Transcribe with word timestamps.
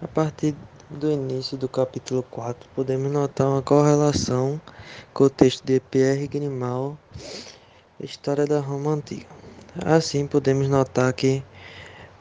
A 0.00 0.06
partir 0.06 0.54
do 0.88 1.10
início 1.10 1.58
do 1.58 1.68
capítulo 1.68 2.22
4, 2.22 2.70
podemos 2.72 3.10
notar 3.10 3.48
uma 3.48 3.60
correlação 3.60 4.60
com 5.12 5.24
o 5.24 5.30
texto 5.30 5.64
de 5.64 5.80
Pierre 5.80 6.28
Grimal, 6.28 6.96
História 7.98 8.46
da 8.46 8.60
Roma 8.60 8.92
Antiga. 8.92 9.26
Assim, 9.84 10.24
podemos 10.24 10.68
notar 10.68 11.12
que 11.12 11.42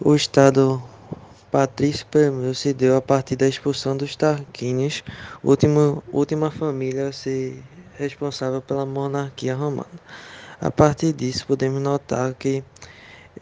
o 0.04 0.16
Estado 0.16 0.82
patrício 1.52 2.08
Permeu 2.08 2.56
se 2.56 2.74
deu 2.74 2.98
a 2.98 3.02
partir 3.02 3.36
da 3.36 3.48
expulsão 3.48 3.96
dos 3.96 4.16
Tarquínios, 4.16 5.04
última, 5.44 6.02
última 6.12 6.50
família 6.50 7.10
a 7.10 7.12
ser 7.12 7.64
responsável 7.96 8.60
pela 8.60 8.88
monarquia 8.88 9.54
romana. 9.54 10.02
A 10.60 10.72
partir 10.72 11.14
disso, 11.14 11.46
podemos 11.46 11.80
notar 11.80 12.34
que 12.34 12.64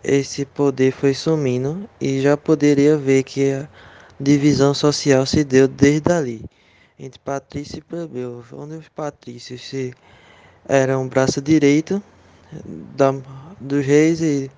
esse 0.03 0.43
poder 0.43 0.91
foi 0.91 1.13
sumindo 1.13 1.89
e 2.01 2.19
já 2.19 2.35
poderia 2.35 2.97
ver 2.97 3.23
que 3.23 3.53
a 3.53 3.69
divisão 4.19 4.73
social 4.73 5.25
se 5.25 5.43
deu 5.43 5.67
desde 5.67 6.11
ali, 6.11 6.45
entre 6.97 7.19
patrício 7.19 7.79
e 7.79 7.81
plebeu, 7.81 8.43
onde 8.53 8.75
os 8.75 8.87
patrícios 8.87 9.61
se 9.67 9.93
eram 10.67 11.05
o 11.05 11.09
braço 11.09 11.41
direito 11.41 12.01
da, 12.95 13.13
dos 13.59 13.85
reis 13.85 14.21
e 14.21 14.49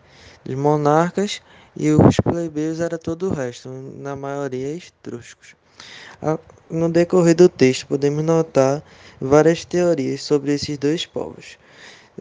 dos 0.46 0.56
monarcas, 0.56 1.42
e 1.76 1.92
os 1.92 2.18
plebeus 2.18 2.80
era 2.80 2.98
todo 2.98 3.30
o 3.30 3.34
resto, 3.34 3.70
na 3.70 4.16
maioria 4.16 4.76
etruscos. 4.76 5.56
No 6.70 6.90
decorrer 6.90 7.36
do 7.36 7.48
texto, 7.48 7.88
podemos 7.88 8.24
notar 8.24 8.84
várias 9.22 9.64
teorias 9.64 10.24
sobre 10.24 10.54
esses 10.54 10.78
dois 10.78 11.06
povos, 11.06 11.58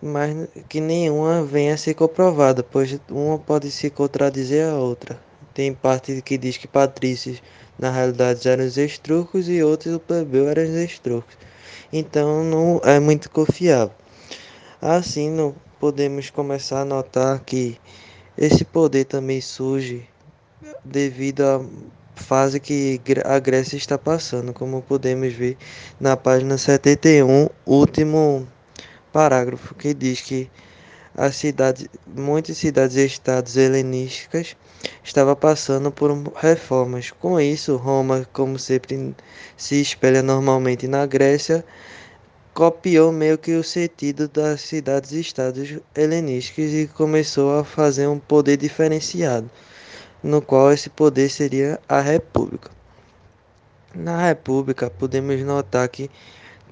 mas 0.02 0.48
que 0.68 0.80
nenhuma 0.80 1.42
venha 1.42 1.74
a 1.74 1.78
ser 1.78 1.94
comprovada, 1.94 2.62
pois 2.62 2.98
uma 3.10 3.38
pode 3.38 3.70
se 3.70 3.88
contradizer 3.88 4.68
a 4.68 4.74
outra. 4.74 5.18
Tem 5.56 5.72
parte 5.72 6.20
que 6.20 6.36
diz 6.36 6.58
que 6.58 6.68
patrícios 6.68 7.42
na 7.78 7.90
realidade 7.90 8.46
eram 8.46 8.66
os 8.66 8.76
estrucos 8.76 9.48
e 9.48 9.62
outros 9.62 9.94
o 9.94 9.98
plebeu 9.98 10.50
eram 10.50 10.64
os 10.64 10.68
estrucos. 10.68 11.34
Então 11.90 12.44
não 12.44 12.78
é 12.84 13.00
muito 13.00 13.30
confiável. 13.30 13.94
Assim, 14.82 15.30
não 15.30 15.56
podemos 15.80 16.28
começar 16.28 16.82
a 16.82 16.84
notar 16.84 17.40
que 17.40 17.80
esse 18.36 18.66
poder 18.66 19.06
também 19.06 19.40
surge 19.40 20.06
devido 20.84 21.40
à 21.40 21.64
fase 22.14 22.60
que 22.60 23.00
a 23.24 23.38
Grécia 23.38 23.78
está 23.78 23.96
passando, 23.96 24.52
como 24.52 24.82
podemos 24.82 25.32
ver 25.32 25.56
na 25.98 26.18
página 26.18 26.58
71, 26.58 27.48
último 27.64 28.46
parágrafo, 29.10 29.74
que 29.74 29.94
diz 29.94 30.20
que 30.20 30.50
as 31.16 31.34
cidades, 31.34 31.88
muitas 32.06 32.58
cidades 32.58 32.96
e 32.98 33.06
estados 33.06 33.56
helenísticas 33.56 34.54
estava 35.06 35.36
passando 35.36 35.90
por 35.92 36.10
reformas. 36.34 37.12
Com 37.12 37.40
isso, 37.40 37.76
Roma, 37.76 38.26
como 38.32 38.58
sempre 38.58 39.14
se 39.56 39.80
espelha 39.80 40.22
normalmente 40.22 40.88
na 40.88 41.06
Grécia, 41.06 41.64
copiou 42.52 43.12
meio 43.12 43.38
que 43.38 43.54
o 43.54 43.62
sentido 43.62 44.28
das 44.28 44.62
cidades 44.62 45.12
e 45.12 45.20
estados 45.20 45.78
helenísticos 45.94 46.72
e 46.72 46.90
começou 46.92 47.58
a 47.58 47.64
fazer 47.64 48.08
um 48.08 48.18
poder 48.18 48.56
diferenciado, 48.56 49.48
no 50.22 50.42
qual 50.42 50.72
esse 50.72 50.90
poder 50.90 51.30
seria 51.30 51.78
a 51.88 52.00
república. 52.00 52.70
Na 53.94 54.26
república, 54.26 54.90
podemos 54.90 55.40
notar 55.42 55.88
que 55.88 56.10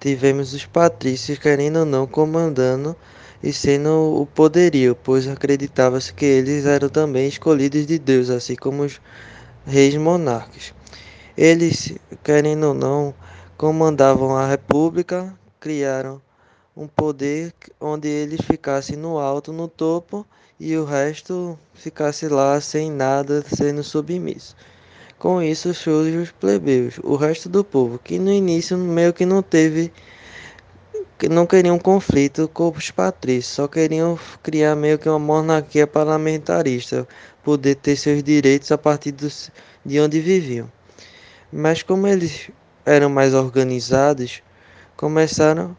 tivemos 0.00 0.52
os 0.52 0.66
patrícios, 0.66 1.38
querendo 1.38 1.80
ou 1.80 1.86
não, 1.86 2.06
comandando 2.06 2.96
e 3.44 3.52
sendo 3.52 4.22
o 4.22 4.24
poderio, 4.24 4.96
pois 4.96 5.28
acreditava-se 5.28 6.14
que 6.14 6.24
eles 6.24 6.64
eram 6.64 6.88
também 6.88 7.28
escolhidos 7.28 7.86
de 7.86 7.98
Deus, 7.98 8.30
assim 8.30 8.56
como 8.56 8.84
os 8.84 8.98
reis 9.66 9.94
monarcas. 9.96 10.72
Eles, 11.36 11.92
querendo 12.22 12.68
ou 12.68 12.74
não, 12.74 13.14
comandavam 13.58 14.34
a 14.34 14.46
república, 14.46 15.30
criaram 15.60 16.22
um 16.74 16.88
poder 16.88 17.52
onde 17.78 18.08
eles 18.08 18.40
ficassem 18.40 18.96
no 18.96 19.18
alto, 19.18 19.52
no 19.52 19.68
topo, 19.68 20.24
e 20.58 20.74
o 20.78 20.86
resto 20.86 21.58
ficasse 21.74 22.26
lá 22.28 22.58
sem 22.62 22.90
nada, 22.90 23.44
sendo 23.46 23.84
submisso. 23.84 24.56
Com 25.18 25.42
isso 25.42 25.74
surgem 25.74 26.16
os 26.16 26.30
plebeus, 26.30 26.98
o 27.04 27.14
resto 27.14 27.50
do 27.50 27.62
povo, 27.62 27.98
que 27.98 28.18
no 28.18 28.32
início 28.32 28.78
meio 28.78 29.12
que 29.12 29.26
não 29.26 29.42
teve 29.42 29.92
não 31.30 31.46
queriam 31.46 31.78
conflito 31.78 32.48
com 32.48 32.68
os 32.70 32.90
patrícios, 32.90 33.54
só 33.54 33.68
queriam 33.68 34.18
criar 34.42 34.74
meio 34.74 34.98
que 34.98 35.08
uma 35.08 35.18
monarquia 35.18 35.86
parlamentarista, 35.86 37.06
poder 37.42 37.76
ter 37.76 37.96
seus 37.96 38.22
direitos 38.22 38.70
a 38.72 38.78
partir 38.78 39.12
dos, 39.12 39.50
de 39.84 40.00
onde 40.00 40.20
viviam. 40.20 40.70
Mas 41.52 41.82
como 41.82 42.06
eles 42.06 42.50
eram 42.84 43.08
mais 43.08 43.32
organizados, 43.32 44.42
começaram 44.96 45.76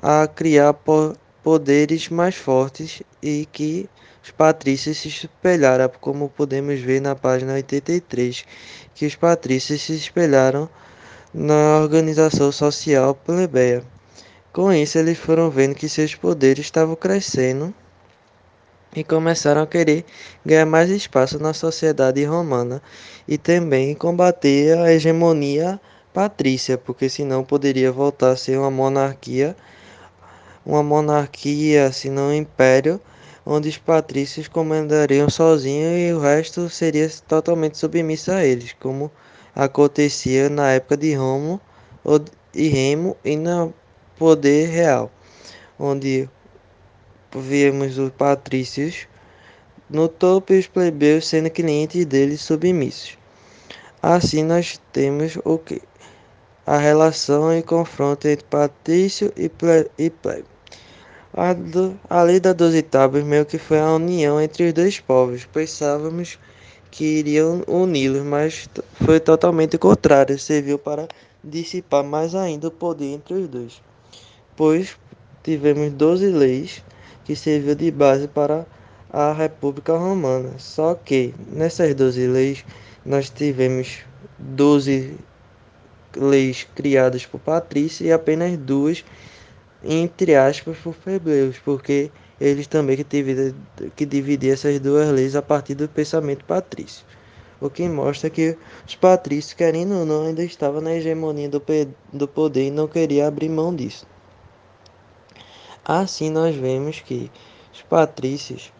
a 0.00 0.26
criar 0.26 0.74
po 0.74 1.14
poderes 1.42 2.08
mais 2.08 2.36
fortes 2.36 3.02
e 3.20 3.46
que 3.50 3.88
os 4.22 4.30
patrícios 4.30 4.98
se 4.98 5.08
espelharam, 5.08 5.90
como 6.00 6.28
podemos 6.28 6.78
ver 6.80 7.00
na 7.00 7.16
página 7.16 7.54
83, 7.54 8.44
que 8.94 9.06
os 9.06 9.16
patrícios 9.16 9.82
se 9.82 9.94
espelharam 9.94 10.68
na 11.34 11.78
organização 11.78 12.52
social 12.52 13.14
plebeia. 13.14 13.82
Com 14.52 14.70
isso, 14.70 14.98
eles 14.98 15.16
foram 15.16 15.50
vendo 15.50 15.74
que 15.74 15.88
seus 15.88 16.14
poderes 16.14 16.66
estavam 16.66 16.94
crescendo 16.94 17.74
e 18.94 19.02
começaram 19.02 19.62
a 19.62 19.66
querer 19.66 20.04
ganhar 20.44 20.66
mais 20.66 20.90
espaço 20.90 21.38
na 21.38 21.54
sociedade 21.54 22.22
romana 22.24 22.82
e 23.26 23.38
também 23.38 23.94
combater 23.94 24.76
a 24.76 24.92
hegemonia 24.92 25.80
patrícia, 26.12 26.76
porque 26.76 27.08
senão 27.08 27.42
poderia 27.42 27.90
voltar 27.90 28.32
a 28.32 28.36
ser 28.36 28.58
uma 28.58 28.70
monarquia, 28.70 29.56
uma 30.66 30.82
monarquia, 30.82 31.90
se 31.90 32.10
não 32.10 32.28
um 32.28 32.34
império, 32.34 33.00
onde 33.46 33.70
os 33.70 33.78
patrícios 33.78 34.48
comandariam 34.48 35.30
sozinhos 35.30 35.98
e 35.98 36.12
o 36.12 36.20
resto 36.20 36.68
seria 36.68 37.08
totalmente 37.26 37.78
submisso 37.78 38.30
a 38.30 38.44
eles, 38.44 38.74
como 38.78 39.10
acontecia 39.56 40.50
na 40.50 40.72
época 40.72 40.98
de 40.98 41.14
Romo 41.14 41.58
e 42.54 42.68
Remo 42.68 43.16
e 43.24 43.34
na 43.34 43.70
poder 44.18 44.68
real, 44.68 45.10
onde 45.78 46.28
vemos 47.34 47.98
os 47.98 48.10
patrícios 48.10 49.06
no 49.88 50.08
topo 50.08 50.52
e 50.52 50.58
os 50.58 50.66
plebeus 50.66 51.26
sendo 51.26 51.50
clientes 51.50 52.04
deles 52.06 52.40
submissos. 52.40 53.18
Assim 54.02 54.42
nós 54.42 54.80
temos 54.92 55.38
o 55.44 55.58
que? 55.58 55.82
A 56.66 56.78
relação 56.78 57.56
e 57.56 57.62
confronto 57.62 58.28
entre 58.28 58.44
patrício 58.46 59.32
e, 59.36 59.48
ple 59.48 59.90
plebe. 60.22 60.44
A, 61.34 61.54
a 62.08 62.22
lei 62.22 62.38
da 62.38 62.52
doze 62.52 62.82
tábuas 62.82 63.24
meio 63.24 63.44
que 63.44 63.58
foi 63.58 63.78
a 63.78 63.92
união 63.92 64.40
entre 64.40 64.64
os 64.64 64.72
dois 64.72 65.00
povos. 65.00 65.44
Pensávamos 65.46 66.38
que 66.90 67.04
iriam 67.18 67.62
uni-los, 67.66 68.22
mas 68.22 68.68
foi 69.04 69.18
totalmente 69.18 69.78
contrário. 69.78 70.38
Serviu 70.38 70.78
para 70.78 71.08
dissipar 71.42 72.04
mais 72.04 72.34
ainda 72.34 72.68
o 72.68 72.70
poder 72.70 73.14
entre 73.14 73.34
os 73.34 73.48
dois 73.48 73.82
pois 74.56 74.96
tivemos 75.42 75.92
doze 75.92 76.26
leis 76.26 76.82
que 77.24 77.36
serviu 77.36 77.74
de 77.74 77.90
base 77.90 78.28
para 78.28 78.66
a 79.10 79.32
República 79.32 79.96
Romana. 79.96 80.58
Só 80.58 80.94
que 80.94 81.34
nessas 81.48 81.94
doze 81.94 82.26
leis 82.26 82.64
nós 83.04 83.30
tivemos 83.30 84.00
doze 84.38 85.16
leis 86.16 86.66
criadas 86.74 87.26
por 87.26 87.40
Patrícia 87.40 88.04
e 88.04 88.12
apenas 88.12 88.56
duas, 88.56 89.04
entre 89.82 90.34
aspas, 90.34 90.76
por 90.78 90.94
plebeus, 90.94 91.58
porque 91.64 92.10
eles 92.40 92.66
também 92.66 92.96
que, 92.96 93.04
dividiam, 93.04 93.54
que 93.96 94.06
dividiam 94.06 94.52
essas 94.52 94.78
duas 94.80 95.08
leis 95.10 95.36
a 95.36 95.42
partir 95.42 95.74
do 95.74 95.88
pensamento 95.88 96.44
patrício. 96.44 97.04
O 97.60 97.70
que 97.70 97.88
mostra 97.88 98.28
que 98.28 98.56
os 98.86 98.96
patrícios, 98.96 99.54
querendo 99.54 99.94
ou 99.94 100.04
não, 100.04 100.26
ainda 100.26 100.42
estavam 100.42 100.80
na 100.80 100.94
hegemonia 100.94 101.48
do, 101.48 101.62
do 102.12 102.26
poder 102.26 102.66
e 102.66 102.70
não 102.70 102.88
queriam 102.88 103.28
abrir 103.28 103.48
mão 103.48 103.74
disso. 103.74 104.04
Assim 105.84 106.30
nós 106.30 106.54
vemos 106.54 107.00
que 107.00 107.28
os 107.74 107.82
patrícios 107.82 108.72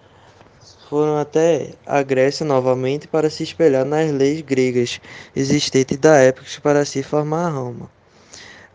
foram 0.88 1.18
até 1.18 1.70
a 1.84 2.00
Grécia 2.02 2.46
novamente 2.46 3.08
para 3.08 3.28
se 3.28 3.42
espelhar 3.42 3.84
nas 3.84 4.12
leis 4.12 4.40
gregas 4.42 5.00
existentes 5.34 5.98
da 5.98 6.16
época 6.18 6.46
para 6.62 6.84
se 6.84 7.02
formar 7.02 7.48
Roma. 7.48 7.90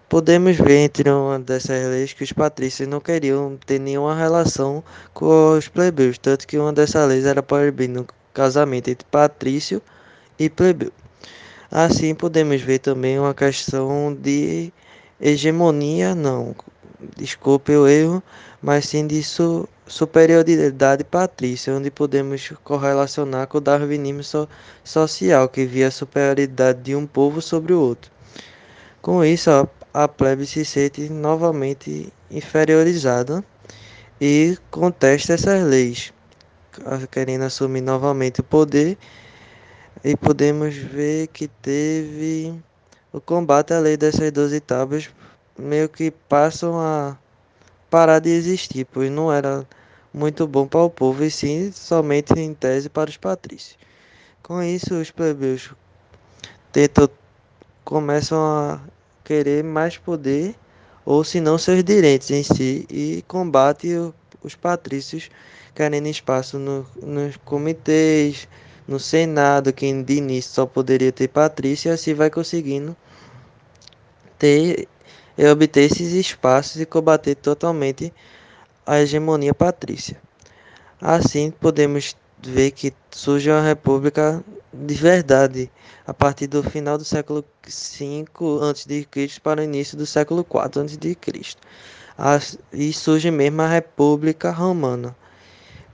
Podemos 0.09 0.57
ver 0.57 0.79
entre 0.79 1.09
uma 1.09 1.39
dessas 1.39 1.85
leis 1.87 2.11
que 2.11 2.23
os 2.23 2.33
patrícios 2.33 2.89
não 2.89 2.99
queriam 2.99 3.57
ter 3.65 3.79
nenhuma 3.79 4.15
relação 4.15 4.83
com 5.13 5.57
os 5.57 5.67
plebeus, 5.67 6.17
tanto 6.17 6.47
que 6.47 6.57
uma 6.57 6.73
dessas 6.73 7.07
leis 7.07 7.25
era 7.25 7.41
proibindo 7.41 8.01
o 8.01 8.07
casamento 8.33 8.89
entre 8.89 9.07
patrício 9.09 9.81
e 10.37 10.49
plebeu. 10.49 10.91
Assim 11.71 12.15
podemos 12.15 12.61
ver 12.61 12.79
também 12.79 13.19
uma 13.19 13.33
questão 13.33 14.13
de 14.13 14.73
hegemonia, 15.19 16.15
não, 16.15 16.55
desculpe 17.15 17.75
o 17.75 17.87
erro, 17.87 18.23
mas 18.61 18.85
sim 18.85 19.05
de 19.05 19.21
superioridade 19.85 21.03
patrícia, 21.03 21.73
onde 21.73 21.91
podemos 21.91 22.51
correlacionar 22.63 23.47
com 23.47 23.59
o 23.59 23.61
darwinismo 23.61 24.23
so 24.23 24.49
social, 24.83 25.47
que 25.49 25.65
via 25.65 25.87
a 25.87 25.91
superioridade 25.91 26.81
de 26.81 26.95
um 26.95 27.05
povo 27.05 27.41
sobre 27.41 27.73
o 27.73 27.79
outro. 27.79 28.11
Com 29.01 29.23
isso, 29.23 29.49
a, 29.49 29.67
a 29.93 30.07
plebe 30.07 30.45
se 30.45 30.65
sente 30.65 31.09
novamente 31.09 32.11
inferiorizada 32.29 33.43
e 34.19 34.57
contesta 34.71 35.33
essas 35.33 35.63
leis, 35.63 36.13
querendo 37.11 37.43
assumir 37.43 37.81
novamente 37.81 38.41
o 38.41 38.43
poder. 38.43 38.97
E 40.03 40.15
podemos 40.15 40.75
ver 40.75 41.27
que 41.27 41.47
teve 41.47 42.53
o 43.11 43.19
combate 43.19 43.73
à 43.73 43.79
lei 43.79 43.97
dessas 43.97 44.31
12 44.31 44.59
tábuas, 44.59 45.09
meio 45.57 45.89
que 45.89 46.11
passam 46.11 46.79
a 46.79 47.17
parar 47.89 48.19
de 48.19 48.29
existir, 48.29 48.85
pois 48.85 49.11
não 49.11 49.31
era 49.31 49.65
muito 50.13 50.47
bom 50.47 50.67
para 50.67 50.81
o 50.81 50.89
povo, 50.89 51.23
e 51.23 51.31
sim 51.31 51.71
somente 51.71 52.33
em 52.33 52.53
tese 52.53 52.89
para 52.89 53.09
os 53.09 53.17
patrícios. 53.17 53.77
Com 54.43 54.61
isso, 54.61 54.95
os 54.95 55.11
plebeus 55.11 55.71
tentam, 56.71 57.09
começam 57.83 58.39
a 58.39 58.81
querer 59.23 59.63
mais 59.63 59.97
poder, 59.97 60.55
ou 61.05 61.23
se 61.23 61.39
não 61.39 61.57
seus 61.57 61.83
direitos 61.83 62.31
em 62.31 62.43
si, 62.43 62.85
e 62.89 63.23
combate 63.27 63.89
os 64.43 64.55
patrícios 64.55 65.29
querendo 65.73 66.07
espaço 66.07 66.57
no, 66.57 66.87
nos 67.01 67.37
comitês, 67.37 68.47
no 68.87 68.99
Senado, 68.99 69.71
que 69.73 69.91
de 70.03 70.13
início 70.15 70.51
só 70.51 70.65
poderia 70.65 71.11
ter 71.11 71.27
patrício, 71.27 71.89
e 71.89 71.91
assim 71.91 72.13
vai 72.13 72.29
conseguindo 72.29 72.95
ter 74.39 74.87
e 75.37 75.45
obter 75.47 75.91
esses 75.91 76.13
espaços 76.13 76.81
e 76.81 76.85
combater 76.85 77.35
totalmente 77.35 78.11
a 78.85 78.99
hegemonia 78.99 79.53
patrícia. 79.53 80.19
Assim, 80.99 81.51
podemos 81.51 82.15
ver 82.41 82.71
que 82.71 82.93
surge 83.11 83.51
uma 83.51 83.61
república 83.61 84.43
de 84.73 84.93
verdade 84.95 85.71
a 86.05 86.13
partir 86.13 86.47
do 86.47 86.63
final 86.63 86.97
do 86.97 87.05
século 87.05 87.43
V 87.63 88.25
a.C. 88.69 89.39
para 89.41 89.61
o 89.61 89.63
início 89.63 89.97
do 89.97 90.05
século 90.05 90.45
IV 90.49 91.17
a.C. 92.17 92.57
E 92.73 92.93
surge 92.93 93.29
mesmo 93.29 93.61
a 93.61 93.67
República 93.67 94.51
Romana. 94.51 95.15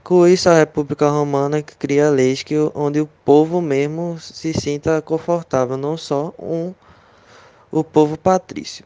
Com 0.02 0.26
isso, 0.26 0.48
a 0.50 0.54
República 0.54 1.08
Romana 1.08 1.62
cria 1.62 2.10
leis 2.10 2.42
que, 2.42 2.54
onde 2.74 3.00
o 3.00 3.06
povo 3.24 3.60
mesmo 3.60 4.18
se 4.20 4.52
sinta 4.52 5.00
confortável, 5.00 5.76
não 5.78 5.96
só 5.96 6.32
um, 6.38 6.74
o 7.70 7.82
povo 7.82 8.18
patrício. 8.18 8.84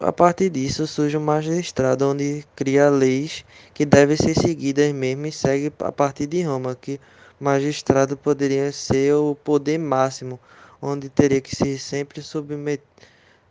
A 0.00 0.12
partir 0.12 0.50
disso 0.50 0.86
surge 0.86 1.16
o 1.16 1.20
magistrado, 1.20 2.08
onde 2.08 2.44
cria 2.54 2.88
leis 2.88 3.44
que 3.74 3.84
devem 3.84 4.16
ser 4.16 4.34
seguidas 4.34 4.92
mesmo 4.92 5.26
e 5.26 5.32
segue 5.32 5.72
a 5.80 5.90
partir 5.90 6.26
de 6.26 6.42
Roma, 6.42 6.76
que 6.76 7.00
magistrado 7.40 8.16
poderia 8.16 8.70
ser 8.70 9.14
o 9.14 9.34
poder 9.34 9.78
máximo, 9.78 10.38
onde 10.80 11.08
teria 11.08 11.40
que 11.40 11.56
se 11.56 11.78
sempre 11.78 12.22
submeter 12.22 12.86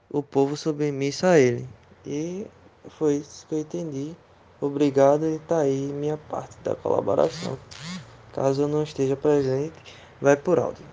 o 0.10 0.24
povo 0.24 0.56
submisso 0.56 1.26
a 1.26 1.38
ele. 1.38 1.68
E 2.06 2.48
foi 2.98 3.16
isso 3.16 3.46
que 3.48 3.56
eu 3.56 3.60
entendi. 3.60 4.16
Obrigado 4.62 5.26
e 5.26 5.40
tá 5.40 5.60
aí 5.60 5.92
minha 5.92 6.18
parte 6.18 6.56
da 6.64 6.76
colaboração. 6.76 7.58
Caso 8.32 8.62
eu 8.62 8.68
não 8.68 8.84
esteja 8.84 9.18
presente, 9.18 9.74
vai 10.22 10.38
por 10.38 10.60
áudio. 10.60 10.86